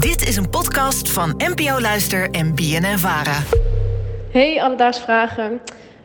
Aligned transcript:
Dit 0.00 0.28
is 0.28 0.36
een 0.36 0.50
podcast 0.50 1.10
van 1.10 1.34
NPO 1.36 1.80
Luister 1.80 2.30
en 2.30 2.54
BNN 2.54 2.98
Vara. 2.98 3.42
Hey, 4.32 4.62
alledaags 4.62 5.00
vragen. 5.00 5.60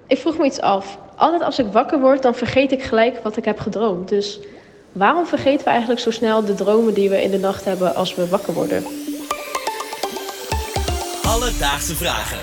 Ik 0.08 0.18
vroeg 0.18 0.38
me 0.38 0.46
iets 0.46 0.60
af. 0.60 0.98
Altijd 1.16 1.41
als 1.41 1.60
ik 1.60 1.66
wakker 1.71 2.00
word, 2.00 2.21
dan 2.21 2.36
vergeet 2.36 2.71
ik 2.71 2.84
gelijk 2.84 3.23
wat 3.23 3.38
ik 3.38 3.46
heb 3.46 3.60
gedroomd. 3.60 4.10
Dus 4.10 4.39
waarom 4.92 5.26
vergeten 5.26 5.66
we 5.66 5.70
eigenlijk 5.70 6.00
zo 6.00 6.12
snel 6.12 6.46
de 6.46 6.54
dromen 6.54 6.94
die 6.94 7.10
we 7.10 7.23
in 7.23 7.31
de 7.31 7.38
nacht 7.38 7.66
hebben 7.66 7.96
als 7.96 8.16
we 8.16 8.28
wakker 8.28 8.54
worden? 8.54 8.84
Alledaagse 11.23 11.96
vragen. 11.96 12.39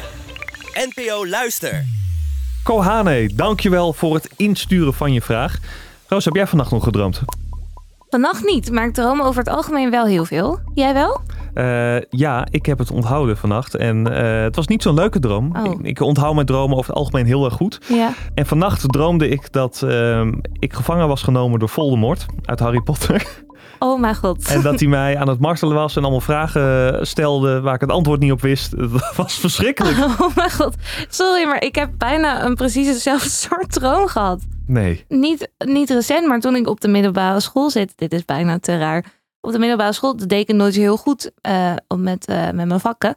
NPO 0.95 1.27
Luister. 1.27 1.85
Kohane, 2.65 3.31
dankjewel 3.35 3.93
voor 3.93 4.15
het 4.15 4.29
insturen 4.37 4.95
van 4.95 5.13
je 5.13 5.23
vraag. 5.23 5.59
Roos, 6.07 6.25
heb 6.25 6.35
jij 6.35 6.47
vannacht 6.47 6.71
nog 6.71 6.85
gedroomd? 6.85 7.23
Vannacht 8.11 8.45
niet, 8.45 8.71
maar 8.71 8.87
ik 8.87 8.95
droom 8.95 9.21
over 9.21 9.39
het 9.45 9.55
algemeen 9.55 9.91
wel 9.91 10.07
heel 10.07 10.25
veel. 10.25 10.61
Jij 10.75 10.95
wel? 10.95 11.21
Uh, 11.55 12.01
ja, 12.01 12.47
ik 12.51 12.67
heb 12.67 12.79
het 12.79 12.91
onthouden 12.91 13.37
vannacht. 13.37 13.75
En 13.75 14.09
uh, 14.11 14.43
het 14.43 14.57
was 14.57 14.67
niet 14.67 14.83
zo'n 14.83 14.95
leuke 14.95 15.19
droom. 15.19 15.57
Oh. 15.57 15.65
Ik, 15.65 15.87
ik, 15.87 16.01
onthoud 16.01 16.35
mijn 16.35 16.47
dromen 16.47 16.77
over 16.77 16.91
het 16.91 16.99
algemeen 16.99 17.27
heel 17.27 17.45
erg 17.45 17.55
goed. 17.55 17.81
Ja. 17.89 18.13
En 18.35 18.47
vannacht 18.47 18.93
droomde 18.93 19.29
ik 19.29 19.53
dat 19.53 19.83
uh, 19.85 20.27
ik 20.59 20.73
gevangen 20.73 21.09
was 21.09 21.23
genomen 21.23 21.59
door 21.59 21.69
Voldemort 21.69 22.27
uit 22.45 22.61
Harry 22.61 22.81
Potter. 22.81 23.27
Oh 23.83 24.01
mijn 24.01 24.15
god. 24.15 24.49
En 24.49 24.63
dat 24.63 24.81
hij 24.81 24.89
mij 24.99 25.19
aan 25.19 25.29
het 25.29 25.39
martelen 25.39 25.75
was 25.75 25.97
en 25.97 26.03
allemaal 26.03 26.21
vragen 26.21 27.07
stelde 27.07 27.61
waar 27.61 27.75
ik 27.75 27.81
het 27.81 27.91
antwoord 27.91 28.21
niet 28.21 28.33
op 28.33 28.41
wist. 28.41 28.77
Dat 28.93 29.13
was 29.17 29.35
verschrikkelijk. 29.35 29.99
Oh 29.99 30.37
mijn 30.37 30.51
god. 30.51 30.75
Sorry, 31.09 31.47
maar 31.47 31.63
ik 31.63 31.75
heb 31.75 31.91
bijna 31.99 32.45
een 32.45 32.55
precies 32.55 32.87
hetzelfde 32.87 33.29
soort 33.29 33.73
droom 33.73 34.07
gehad. 34.07 34.41
Nee. 34.67 35.05
Niet, 35.09 35.51
niet 35.59 35.91
recent, 35.91 36.27
maar 36.27 36.41
toen 36.41 36.57
ik 36.57 36.69
op 36.69 36.81
de 36.81 36.89
middelbare 36.89 37.41
school 37.41 37.71
zit. 37.71 37.93
Dit 37.97 38.13
is 38.13 38.25
bijna 38.25 38.59
te 38.59 38.79
raar. 38.79 39.05
Op 39.45 39.53
de 39.53 39.59
middelbare 39.59 39.93
school 39.93 40.17
deed 40.17 40.49
ik 40.49 40.55
nooit 40.55 40.75
heel 40.75 40.97
goed 40.97 41.31
uh, 41.49 41.75
met, 41.97 42.29
uh, 42.29 42.51
met 42.51 42.67
mijn 42.67 42.81
vakken. 42.81 43.15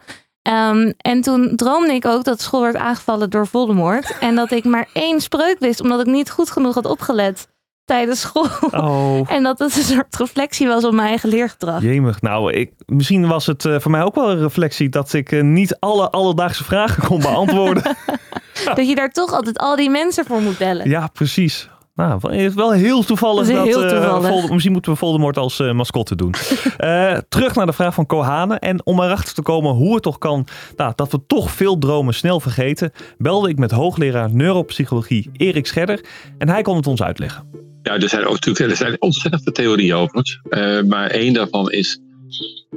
Um, 0.48 0.94
en 0.98 1.22
toen 1.22 1.56
droomde 1.56 1.94
ik 1.94 2.06
ook 2.06 2.24
dat 2.24 2.38
de 2.38 2.44
school 2.44 2.62
werd 2.62 2.76
aangevallen 2.76 3.30
door 3.30 3.48
Voldemort. 3.48 4.18
En 4.20 4.36
dat 4.36 4.52
ik 4.52 4.64
maar 4.64 4.90
één 4.94 5.22
spreuk 5.22 5.60
wist, 5.60 5.82
omdat 5.82 6.00
ik 6.00 6.06
niet 6.06 6.32
goed 6.32 6.52
genoeg 6.52 6.74
had 6.74 6.86
opgelet 6.86 7.48
tijdens 7.86 8.20
school. 8.20 8.48
Oh. 8.72 9.20
En 9.36 9.44
dat 9.44 9.60
het 9.60 9.76
een 9.76 9.84
soort 9.84 10.16
reflectie 10.16 10.68
was 10.68 10.84
op 10.84 10.94
mijn 10.94 11.08
eigen 11.08 11.30
leergedrag. 11.30 11.82
Jemig. 11.82 12.22
Nou, 12.22 12.54
ik, 12.54 12.74
misschien 12.86 13.28
was 13.28 13.46
het 13.46 13.66
uh, 13.66 13.80
voor 13.80 13.92
mij 13.92 14.04
ook 14.04 14.16
wel 14.16 14.32
een 14.32 14.40
reflectie 14.40 14.90
dat 14.90 15.14
ik 15.14 15.32
uh, 15.32 15.44
niet 15.44 15.80
alle 15.80 16.10
alledaagse 16.10 16.64
vragen 16.64 17.08
kon 17.08 17.20
beantwoorden. 17.20 17.84
dat 18.76 18.88
je 18.88 18.96
daar 18.96 19.12
toch 19.12 19.32
altijd 19.32 19.58
al 19.58 19.76
die 19.76 19.90
mensen 19.90 20.26
voor 20.26 20.42
moet 20.42 20.58
bellen. 20.58 20.90
Ja, 20.90 21.08
precies. 21.08 21.70
Nou, 21.96 22.20
het 22.22 22.32
is 22.32 22.54
wel 22.54 22.72
heel 22.72 23.04
toevallig 23.04 23.48
dat, 23.48 23.56
dat 23.56 23.66
heel 23.66 23.88
toevallig. 23.88 24.24
Uh, 24.24 24.28
Voldemort, 24.28 24.52
misschien 24.52 24.72
moeten 24.72 24.92
we 24.92 24.98
Voldemort 24.98 25.38
als 25.38 25.60
uh, 25.60 25.72
mascotte 25.72 26.16
doen. 26.16 26.34
uh, 26.80 27.18
terug 27.30 27.56
naar 27.56 27.66
de 27.66 27.74
vraag 27.74 27.94
van 27.94 28.06
Kohane. 28.06 28.56
En 28.56 28.86
om 28.86 29.02
erachter 29.02 29.34
te 29.34 29.42
komen 29.42 29.74
hoe 29.74 29.94
het 29.94 30.04
toch 30.04 30.18
kan 30.18 30.48
nou, 30.76 30.94
dat 30.96 31.12
we 31.12 31.26
toch 31.28 31.52
veel 31.52 31.78
dromen 31.78 32.14
snel 32.14 32.40
vergeten, 32.40 32.92
belde 33.18 33.50
ik 33.50 33.58
met 33.58 33.72
hoogleraar 33.72 34.34
neuropsychologie 34.34 35.30
Erik 35.34 35.68
Scherder. 35.68 36.06
En 36.38 36.50
hij 36.50 36.62
kon 36.62 36.76
het 36.76 36.88
ons 36.88 37.02
uitleggen. 37.02 37.50
Ja, 37.84 37.94
er 37.94 38.10
zijn 38.10 38.26
ook 38.26 38.34
natuurlijk 38.34 38.72
er 38.72 38.78
zijn 38.78 39.02
ontzettend 39.02 39.44
veel 39.44 39.52
theorieën 39.52 39.96
over. 39.96 40.42
Uh, 40.50 40.82
maar 40.82 41.10
één 41.10 41.34
daarvan 41.34 41.72
is 41.72 42.00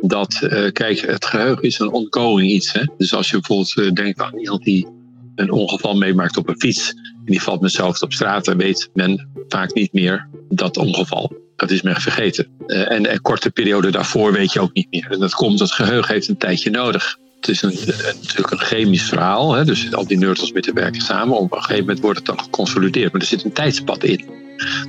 dat, 0.00 0.40
uh, 0.42 0.70
kijk, 0.70 1.00
het 1.00 1.24
geheugen 1.24 1.62
is 1.62 1.78
een 1.78 1.92
ongoing 1.92 2.50
iets. 2.50 2.72
Hè? 2.72 2.82
Dus 2.96 3.14
als 3.14 3.30
je 3.30 3.36
bijvoorbeeld 3.36 3.76
uh, 3.76 3.92
denkt 3.92 4.20
aan 4.20 4.38
iemand 4.38 4.62
die 4.62 4.86
een 5.34 5.50
ongeval 5.50 5.94
meemaakt 5.94 6.36
op 6.36 6.48
een 6.48 6.58
fiets 6.58 6.94
die 7.30 7.42
valt 7.42 7.76
hoofd 7.76 8.02
op 8.02 8.12
straat, 8.12 8.44
dan 8.44 8.56
weet 8.56 8.90
men 8.94 9.28
vaak 9.48 9.74
niet 9.74 9.92
meer 9.92 10.28
dat 10.48 10.76
ongeval. 10.76 11.32
Dat 11.56 11.70
is 11.70 11.82
men 11.82 12.00
vergeten. 12.00 12.46
Uh, 12.66 12.90
en 12.90 13.12
een 13.12 13.20
korte 13.20 13.50
periode 13.50 13.90
daarvoor 13.90 14.32
weet 14.32 14.52
je 14.52 14.60
ook 14.60 14.72
niet 14.72 14.90
meer. 14.90 15.06
En 15.10 15.18
dat 15.18 15.34
komt, 15.34 15.58
dat 15.58 15.72
geheugen 15.72 16.14
heeft 16.14 16.28
een 16.28 16.36
tijdje 16.36 16.70
nodig. 16.70 17.18
Het 17.40 17.48
is 17.48 17.62
een, 17.62 17.70
een, 17.70 18.16
natuurlijk 18.20 18.50
een 18.50 18.58
chemisch 18.58 19.02
verhaal. 19.02 19.54
Hè? 19.54 19.64
Dus 19.64 19.94
al 19.94 20.06
die 20.06 20.18
neurotransmitters 20.18 20.74
werken 20.74 21.00
samen. 21.00 21.38
Op 21.38 21.52
een 21.52 21.62
gegeven 21.62 21.80
moment 21.80 22.00
wordt 22.00 22.18
het 22.18 22.26
dan 22.26 22.40
geconsolideerd. 22.40 23.12
Maar 23.12 23.20
er 23.20 23.26
zit 23.26 23.44
een 23.44 23.52
tijdspad 23.52 24.04
in. 24.04 24.24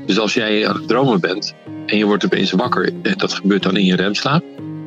Dus 0.06 0.20
als 0.20 0.34
jij 0.34 0.68
aan 0.68 0.76
het 0.76 0.88
dromen 0.88 1.20
bent 1.20 1.54
en 1.86 1.98
je 1.98 2.06
wordt 2.06 2.26
opeens 2.26 2.52
wakker. 2.52 2.92
En 3.02 3.18
dat 3.18 3.34
gebeurt 3.34 3.64
dan 3.64 3.78
in 3.78 3.86
je 3.86 3.96
remslaap. 3.96 4.44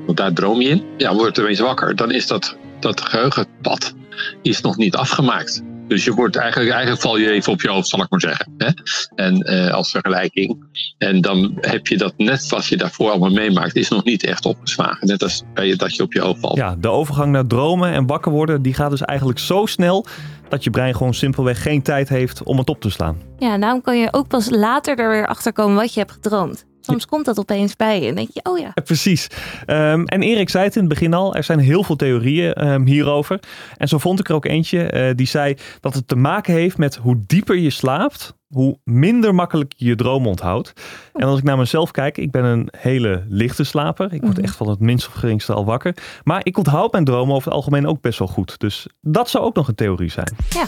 Want 0.06 0.16
daar 0.16 0.32
droom 0.32 0.60
je 0.60 0.69
in. 0.69 0.82
Ja, 0.97 1.15
wordt 1.15 1.41
opeens 1.41 1.60
wakker. 1.60 1.97
Dan 1.97 2.10
is 2.10 2.26
dat, 2.26 2.56
dat 2.81 3.00
geheugenpad 3.00 3.94
is 4.43 4.60
nog 4.60 4.76
niet 4.76 4.94
afgemaakt. 4.94 5.62
Dus 5.92 6.04
je 6.04 6.14
wordt 6.14 6.36
eigenlijk, 6.36 6.70
eigenlijk 6.70 7.03
val 7.03 7.16
je 7.16 7.30
even 7.30 7.53
op 7.53 7.60
je 7.60 7.69
hoofd, 7.69 7.88
zal 7.88 8.03
ik 8.03 8.10
maar 8.10 8.20
zeggen. 8.20 8.54
Hè? 8.58 8.69
En 9.14 9.53
uh, 9.53 9.72
als 9.72 9.91
vergelijking. 9.91 10.64
En 10.98 11.20
dan 11.20 11.56
heb 11.60 11.86
je 11.86 11.97
dat 11.97 12.14
net 12.16 12.48
wat 12.48 12.66
je 12.66 12.76
daarvoor 12.76 13.10
allemaal 13.10 13.30
meemaakt, 13.30 13.76
is 13.76 13.88
nog 13.88 14.04
niet 14.04 14.25
echt 14.25 14.44
opgeslagen. 14.44 15.06
Net 15.06 15.22
als 15.22 15.42
dat 15.76 15.97
je 15.97 16.02
op 16.02 16.12
je 16.12 16.20
hoofd 16.20 16.41
valt. 16.41 16.56
Ja, 16.56 16.76
de 16.76 16.88
overgang 16.88 17.32
naar 17.32 17.47
dromen 17.47 17.92
en 17.92 18.06
wakker 18.06 18.32
worden, 18.32 18.62
die 18.62 18.75
gaat 18.75 18.91
dus 18.91 19.02
eigenlijk 19.02 19.38
zo 19.38 19.66
snel 19.66 20.06
dat 20.48 20.64
je 20.64 20.70
brein 20.70 20.94
gewoon 20.97 21.14
simpelweg 21.14 21.62
geen 21.62 21.82
tijd 21.82 22.08
heeft 22.08 22.42
om 22.42 22.58
het 22.58 22.69
op 22.69 22.81
te 22.81 22.91
slaan. 22.91 23.16
Ja, 23.38 23.58
daarom 23.58 23.82
kan 23.82 23.98
je 23.98 24.08
ook 24.10 24.28
pas 24.28 24.50
later 24.50 24.98
er 24.98 25.10
weer 25.10 25.26
achter 25.26 25.52
komen 25.52 25.76
wat 25.76 25.94
je 25.94 26.00
hebt 26.00 26.12
gedroomd. 26.12 26.64
Soms 26.84 27.06
komt 27.06 27.25
dat 27.25 27.38
opeens 27.38 27.76
bij 27.76 28.00
je 28.00 28.09
en 28.09 28.15
denk 28.15 28.28
je, 28.32 28.41
oh 28.43 28.59
ja. 28.59 28.70
ja 28.75 28.82
precies. 28.82 29.26
Um, 29.66 30.06
en 30.06 30.22
Erik 30.22 30.48
zei 30.48 30.65
het 30.65 30.75
in 30.75 30.81
het 30.81 30.91
begin 30.91 31.15
al, 31.15 31.34
er 31.34 31.44
zijn 31.44 31.59
heel 31.59 31.84
veel 31.84 31.97
theorieën 31.97 32.69
um, 32.69 32.87
hierover. 32.87 33.41
En 33.76 33.88
zo 33.88 33.98
vond 33.98 34.20
ik 34.20 34.28
er 34.28 34.34
ook 34.34 34.44
eentje 34.44 34.93
uh, 34.93 35.16
die 35.16 35.26
zei 35.26 35.56
dat 35.81 35.94
het 35.94 36.09
te 36.09 36.16
maken 36.16 36.54
heeft 36.54 36.78
met 36.78 36.97
hoe 36.97 37.22
dieper 37.26 37.56
je 37.56 37.70
slaapt, 37.70 38.34
hoe 38.48 38.78
minder 38.84 39.34
makkelijk 39.34 39.72
je 39.76 39.87
je 39.87 39.94
droom 39.94 40.26
onthoudt. 40.26 40.72
En 41.15 41.26
als 41.26 41.38
ik 41.38 41.44
naar 41.44 41.56
mezelf 41.56 41.91
kijk, 41.91 42.19
ik 42.19 42.31
ben 42.31 42.44
een 42.44 42.69
hele 42.78 43.25
lichte 43.28 43.64
slaper. 43.64 44.12
Ik 44.12 44.22
word 44.22 44.38
echt 44.38 44.56
van 44.56 44.69
het 44.69 44.81
minst 44.81 45.06
of 45.06 45.12
geringste 45.12 45.53
al 45.53 45.64
wakker. 45.64 45.97
Maar 46.22 46.41
ik 46.43 46.59
onthoud 46.59 46.93
mijn 46.93 47.04
dromen 47.04 47.34
over 47.34 47.47
het 47.49 47.56
algemeen 47.56 47.87
ook 47.87 48.00
best 48.00 48.19
wel 48.19 48.28
goed. 48.28 48.59
Dus 48.59 48.87
dat 49.00 49.31
zou 49.31 49.44
ook 49.44 49.54
nog 49.54 49.69
een 49.69 49.75
theorie 49.75 50.10
zijn. 50.10 50.37
Ja. 50.50 50.64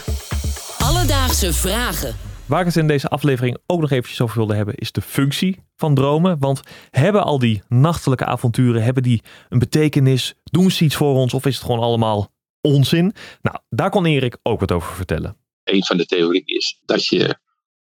Alledaagse 0.79 1.53
vragen. 1.53 2.34
Waar 2.47 2.61
ik 2.61 2.67
het 2.67 2.77
in 2.77 2.87
deze 2.87 3.09
aflevering 3.09 3.59
ook 3.67 3.81
nog 3.81 3.91
eventjes 3.91 4.21
over 4.21 4.37
wilde 4.37 4.55
hebben, 4.55 4.75
is 4.75 4.93
de 4.93 5.01
functie 5.01 5.61
van 5.77 5.95
dromen. 5.95 6.39
Want 6.39 6.61
hebben 6.91 7.25
al 7.25 7.39
die 7.39 7.63
nachtelijke 7.69 8.25
avonturen, 8.25 8.83
hebben 8.83 9.03
die 9.03 9.23
een 9.49 9.59
betekenis? 9.59 10.35
Doen 10.45 10.71
ze 10.71 10.85
iets 10.85 10.97
voor 10.97 11.15
ons 11.15 11.35
of 11.35 11.47
is 11.47 11.55
het 11.55 11.65
gewoon 11.65 11.81
allemaal 11.81 12.33
onzin? 12.61 13.15
Nou, 13.43 13.57
daar 13.69 13.91
kon 13.91 14.07
Erik 14.07 14.37
ook 14.43 14.61
wat 14.61 14.73
over 14.73 14.95
vertellen. 14.95 15.37
Een 15.65 15.85
van 15.85 15.97
de 15.97 16.07
theorieën 16.07 16.47
is 16.47 16.81
dat 16.85 17.07
je 17.07 17.39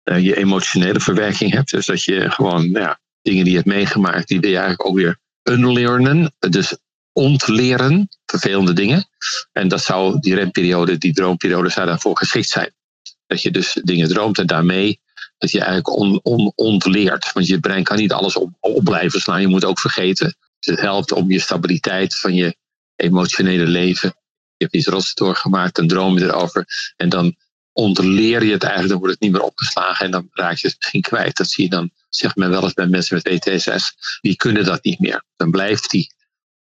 uh, 0.03 0.23
je 0.23 0.38
emotionele 0.38 1.00
verwerking 1.00 1.51
hebt. 1.51 1.72
Dus 1.72 1.85
dat 1.85 2.03
je 2.03 2.31
gewoon 2.31 2.72
nou 2.72 2.85
ja, 2.85 3.00
dingen 3.22 3.44
die 3.44 3.53
je 3.53 3.59
hebt 3.59 3.69
meegemaakt, 3.69 4.28
die 4.28 4.39
wil 4.39 4.50
je 4.50 4.57
eigenlijk 4.57 4.89
ook 4.89 4.95
weer 4.95 5.19
unlearnen. 5.44 6.35
Dus 6.39 6.78
ontleren, 7.13 8.09
vervelende 8.25 8.74
dingen. 8.74 9.07
En 9.51 9.68
dat 9.68 9.84
zou 9.84 10.19
die 10.19 10.35
remperiode, 10.35 10.97
die 10.97 11.13
droomperiode, 11.13 11.69
zou 11.69 11.88
daarvoor 11.88 12.18
geschikt 12.18 12.50
zijn. 12.50 12.75
Dat 13.27 13.41
je 13.41 13.51
dus 13.51 13.79
dingen 13.83 14.07
droomt 14.07 14.38
en 14.38 14.47
daarmee 14.47 14.99
dat 15.38 15.51
je 15.51 15.57
eigenlijk 15.57 15.89
on, 15.89 16.19
on, 16.23 16.51
ontleert. 16.55 17.31
Want 17.33 17.47
je 17.47 17.59
brein 17.59 17.83
kan 17.83 17.97
niet 17.97 18.11
alles 18.11 18.35
op, 18.35 18.49
op 18.59 18.83
blijven 18.83 19.21
slaan. 19.21 19.41
Je 19.41 19.47
moet 19.47 19.65
ook 19.65 19.79
vergeten. 19.79 20.35
Dus 20.59 20.75
het 20.75 20.79
helpt 20.79 21.11
om 21.11 21.31
je 21.31 21.39
stabiliteit 21.39 22.19
van 22.19 22.33
je 22.33 22.55
emotionele 22.95 23.67
leven. 23.67 24.15
Je 24.57 24.63
hebt 24.63 24.75
iets 24.75 24.88
rots 24.88 25.13
doorgemaakt, 25.13 25.75
dan 25.75 25.88
droom 25.88 26.17
je 26.17 26.25
erover. 26.25 26.65
En 26.95 27.09
dan 27.09 27.35
ontleer 27.71 28.43
je 28.43 28.51
het 28.51 28.63
eigenlijk, 28.63 28.89
dan 28.89 28.99
wordt 28.99 29.13
het 29.13 29.23
niet 29.23 29.31
meer 29.31 29.41
opgeslagen. 29.41 30.05
En 30.05 30.11
dan 30.11 30.29
raak 30.31 30.57
je 30.57 30.67
het 30.67 30.75
misschien 30.77 31.01
kwijt. 31.01 31.38
Dat 31.38 31.49
zie 31.49 31.63
je 31.63 31.69
dan, 31.69 31.91
zegt 32.09 32.35
men 32.35 32.49
wel 32.49 32.63
eens 32.63 32.73
bij 32.73 32.88
mensen 32.88 33.21
met 33.23 33.44
ETSS. 33.44 33.94
Die 34.21 34.35
kunnen 34.35 34.65
dat 34.65 34.83
niet 34.83 34.99
meer. 34.99 35.23
Dan 35.35 35.51
blijft 35.51 35.89
die, 35.89 36.13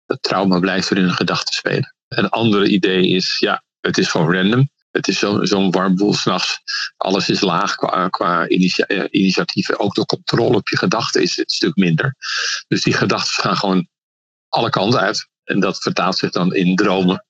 dat 0.06 0.22
trauma 0.22 0.58
blijft 0.58 0.90
in 0.90 0.96
hun 0.96 1.14
gedachten 1.14 1.54
spelen. 1.54 1.94
Een 2.08 2.28
andere 2.28 2.68
idee 2.68 3.08
is, 3.08 3.36
ja, 3.38 3.64
het 3.80 3.98
is 3.98 4.08
gewoon 4.08 4.34
random. 4.34 4.70
Het 4.90 5.08
is 5.08 5.18
zo'n 5.18 5.46
zo 5.46 5.70
warm 5.70 5.96
boel 5.96 6.14
s'nachts. 6.14 6.60
Alles 6.96 7.28
is 7.28 7.40
laag 7.40 7.74
qua, 7.74 8.08
qua 8.08 8.48
initia 8.48 9.08
initiatieven. 9.10 9.78
Ook 9.78 9.94
de 9.94 10.06
controle 10.06 10.56
op 10.56 10.68
je 10.68 10.76
gedachten 10.76 11.22
is 11.22 11.38
een 11.38 11.44
stuk 11.46 11.76
minder. 11.76 12.14
Dus 12.68 12.82
die 12.82 12.92
gedachten 12.92 13.42
gaan 13.42 13.56
gewoon 13.56 13.88
alle 14.48 14.70
kanten 14.70 15.00
uit. 15.00 15.28
En 15.44 15.60
dat 15.60 15.82
vertaalt 15.82 16.18
zich 16.18 16.30
dan 16.30 16.54
in 16.54 16.76
dromen. 16.76 17.24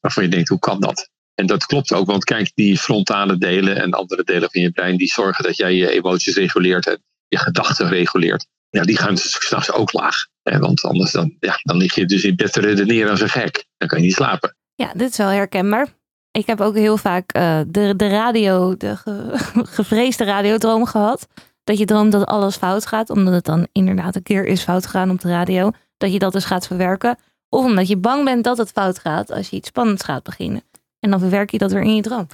Waarvan 0.00 0.22
je 0.22 0.30
denkt, 0.30 0.48
hoe 0.48 0.58
kan 0.58 0.80
dat? 0.80 1.08
En 1.34 1.46
dat 1.46 1.66
klopt 1.66 1.92
ook, 1.92 2.06
want 2.06 2.24
kijk, 2.24 2.50
die 2.54 2.78
frontale 2.78 3.38
delen 3.38 3.76
en 3.76 3.90
andere 3.90 4.24
delen 4.24 4.50
van 4.50 4.60
je 4.60 4.70
brein, 4.70 4.96
die 4.96 5.12
zorgen 5.12 5.44
dat 5.44 5.56
jij 5.56 5.74
je 5.74 5.90
emoties 5.90 6.34
reguleert 6.34 6.86
en 6.86 7.02
je 7.28 7.38
gedachten 7.38 7.88
reguleert. 7.88 8.46
Ja, 8.70 8.82
die 8.82 8.96
gaan 8.96 9.14
dus 9.14 9.46
s'nachts 9.46 9.72
ook 9.72 9.92
laag. 9.92 10.26
Want 10.42 10.82
anders 10.82 11.10
dan, 11.10 11.36
ja, 11.40 11.58
dan 11.62 11.76
lig 11.76 11.94
je 11.94 12.06
dus 12.06 12.24
in 12.24 12.36
bed 12.36 12.52
te 12.52 12.60
redeneren 12.60 13.10
als 13.10 13.20
een 13.20 13.28
gek. 13.28 13.66
Dan 13.76 13.88
kan 13.88 13.98
je 13.98 14.04
niet 14.04 14.14
slapen. 14.14 14.56
Ja, 14.74 14.92
dit 14.92 15.10
is 15.10 15.16
wel 15.16 15.28
herkenbaar. 15.28 15.98
Ik 16.32 16.46
heb 16.46 16.60
ook 16.60 16.74
heel 16.74 16.96
vaak 16.96 17.36
uh, 17.36 17.60
de, 17.66 17.96
de 17.96 18.08
radio, 18.08 18.76
de 18.76 18.96
ge, 18.96 19.30
gevreesde 19.76 20.24
radiodroom 20.24 20.86
gehad. 20.86 21.28
Dat 21.64 21.78
je 21.78 21.84
droomt 21.84 22.12
dat 22.12 22.26
alles 22.26 22.56
fout 22.56 22.86
gaat, 22.86 23.10
omdat 23.10 23.34
het 23.34 23.44
dan 23.44 23.66
inderdaad 23.72 24.16
een 24.16 24.22
keer 24.22 24.46
is 24.46 24.62
fout 24.62 24.84
gegaan 24.86 25.10
op 25.10 25.20
de 25.20 25.28
radio. 25.28 25.70
Dat 25.96 26.12
je 26.12 26.18
dat 26.18 26.32
dus 26.32 26.44
gaat 26.44 26.66
verwerken. 26.66 27.18
Of 27.48 27.64
omdat 27.64 27.88
je 27.88 27.96
bang 27.96 28.24
bent 28.24 28.44
dat 28.44 28.58
het 28.58 28.70
fout 28.70 28.98
gaat 28.98 29.32
als 29.32 29.50
je 29.50 29.56
iets 29.56 29.68
spannends 29.68 30.04
gaat 30.04 30.22
beginnen. 30.22 30.62
En 31.00 31.10
dan 31.10 31.20
verwerk 31.20 31.50
je 31.50 31.58
dat 31.58 31.72
weer 31.72 31.82
in 31.82 31.94
je 31.94 32.02
droom. 32.02 32.26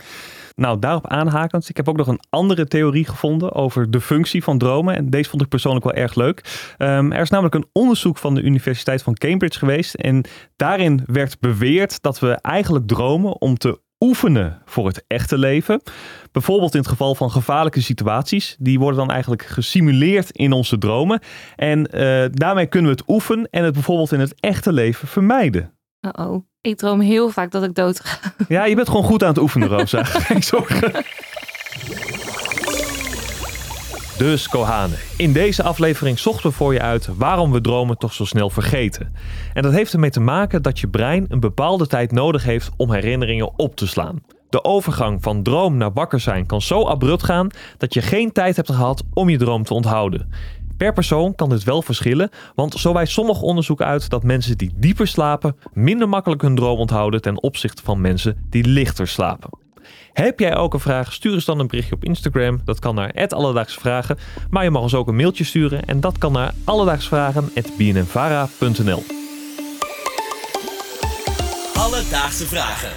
Nou, 0.55 0.79
daarop 0.79 1.07
aanhakend, 1.07 1.69
ik 1.69 1.77
heb 1.77 1.89
ook 1.89 1.97
nog 1.97 2.07
een 2.07 2.21
andere 2.31 2.67
theorie 2.67 3.07
gevonden 3.07 3.53
over 3.53 3.91
de 3.91 4.01
functie 4.01 4.43
van 4.43 4.59
dromen. 4.59 4.97
En 4.97 5.11
deze 5.11 5.31
vond 5.31 5.43
ik 5.43 5.49
persoonlijk 5.49 5.85
wel 5.85 5.95
erg 5.95 6.15
leuk. 6.15 6.73
Ehm, 6.79 7.13
er 7.13 7.21
is 7.21 7.31
namelijk 7.31 7.55
een 7.55 7.69
onderzoek 7.73 8.19
van 8.19 8.35
de 8.35 8.43
Universiteit 8.43 9.03
van 9.03 9.15
Cambridge 9.15 9.59
geweest. 9.59 9.95
En 9.95 10.25
daarin 10.57 11.03
werd 11.07 11.41
beweerd 11.41 12.03
dat 12.03 12.19
we 12.19 12.31
eigenlijk 12.31 12.87
dromen 12.87 13.41
om 13.41 13.59
te 13.59 13.81
oefenen 14.01 14.63
voor 14.65 14.87
het 14.87 15.05
echte 15.07 15.39
leven. 15.39 15.83
Bijvoorbeeld 16.33 16.75
in 16.75 16.81
het 16.81 16.89
geval 16.89 17.15
van 17.15 17.31
gevaarlijke 17.31 17.81
situaties. 17.81 18.57
Die 18.59 18.79
worden 18.79 18.99
dan 18.99 19.11
eigenlijk 19.11 19.43
gesimuleerd 19.43 20.31
in 20.31 20.53
onze 20.53 20.79
dromen. 20.79 21.21
En 21.57 21.89
uh, 21.95 22.25
daarmee 22.31 22.67
kunnen 22.67 22.91
we 22.91 22.97
het 22.97 23.09
oefenen 23.09 23.49
en 23.51 23.65
het 23.65 23.73
bijvoorbeeld 23.73 24.13
in 24.13 24.21
het 24.21 24.35
echte 24.41 24.73
leven 24.73 25.09
vermijden. 25.09 25.73
Uh 26.01 26.27
oh, 26.27 26.47
ik 26.61 26.77
droom 26.77 27.01
heel 27.01 27.31
vaak 27.31 27.51
dat 27.51 27.63
ik 27.63 27.75
dood 27.75 28.01
ga. 28.01 28.33
Ja, 28.49 28.65
je 28.65 28.75
bent 28.75 28.89
gewoon 28.89 29.05
goed 29.05 29.23
aan 29.23 29.29
het 29.29 29.39
oefenen, 29.39 29.69
Rosa. 29.69 30.05
Geen 30.29 30.43
zorgen. 30.43 30.93
Dus 34.19 34.49
Kohane, 34.49 34.95
in 35.17 35.33
deze 35.33 35.63
aflevering 35.63 36.19
zochten 36.19 36.51
we 36.51 36.57
voor 36.57 36.73
je 36.73 36.81
uit 36.81 37.09
waarom 37.17 37.53
we 37.53 37.61
dromen 37.61 37.99
toch 37.99 38.13
zo 38.13 38.25
snel 38.25 38.51
vergeten. 38.51 39.13
En 39.53 39.63
dat 39.63 39.73
heeft 39.73 39.93
ermee 39.93 40.11
te 40.11 40.21
maken 40.21 40.63
dat 40.63 40.79
je 40.79 40.89
brein 40.89 41.27
een 41.29 41.41
bepaalde 41.41 41.87
tijd 41.87 42.13
nodig 42.13 42.45
heeft 42.45 42.71
om 42.77 42.93
herinneringen 42.93 43.59
op 43.59 43.77
te 43.77 43.87
slaan. 43.87 44.23
De 44.49 44.65
overgang 44.65 45.23
van 45.23 45.43
droom 45.43 45.77
naar 45.77 45.93
wakker 45.93 46.21
zijn 46.21 46.47
kan 46.47 46.63
zo 46.63 46.85
abrupt 46.85 47.23
gaan 47.23 47.51
dat 47.79 47.95
je 47.95 48.03
geen 48.03 48.33
tijd 48.33 48.57
hebt 48.57 48.71
gehad 48.71 49.03
om 49.15 49.29
je 49.29 49.39
droom 49.39 49.63
te 49.63 49.75
onthouden. 49.75 50.33
Per 50.77 50.93
persoon 50.93 51.35
kan 51.35 51.49
dit 51.49 51.65
wel 51.65 51.83
verschillen, 51.83 52.31
want 52.55 52.75
zo 52.75 52.93
wijst 52.93 53.13
sommig 53.13 53.43
onderzoek 53.43 53.83
uit 53.83 54.11
dat 54.11 54.23
mensen 54.23 54.59
die 54.59 54.73
dieper 54.77 55.07
slapen 55.07 55.57
minder 55.73 56.09
makkelijk 56.09 56.43
hun 56.43 56.55
droom 56.55 56.79
onthouden 56.79 57.23
ten 57.23 57.43
opzichte 57.43 57.83
van 57.83 58.01
mensen 58.01 58.47
die 58.51 58.65
lichter 58.65 59.09
slapen. 59.09 59.66
Heb 60.13 60.39
jij 60.39 60.57
ook 60.57 60.75
een 60.75 60.81
vraag? 60.81 61.13
Stuur 61.13 61.35
eens 61.35 61.45
dan 61.45 61.59
een 61.59 61.67
berichtje 61.67 61.95
op 61.95 62.05
Instagram. 62.05 62.61
Dat 62.65 62.79
kan 62.79 62.95
naar 62.95 63.29
Alledaagse 63.29 63.81
Vragen. 63.81 64.19
Maar 64.51 64.65
je 64.65 64.71
mag 64.71 64.83
ons 64.83 64.95
ook 64.95 65.09
een 65.09 65.17
mailtje 65.17 65.45
sturen. 65.45 65.85
En 65.85 66.01
dat 66.01 66.19
kan 66.19 66.33
naar 66.33 66.55
alledaagsvragen.bnnvara.nl 66.65 69.05
Alledaagse 71.75 72.47
Vragen. 72.47 72.93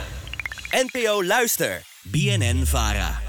NPO 0.71 1.23
Luister. 1.23 1.81
BNN 2.03 2.65
Vara. 2.65 3.28